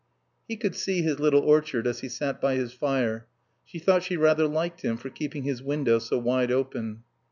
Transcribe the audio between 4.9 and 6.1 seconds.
for keeping his window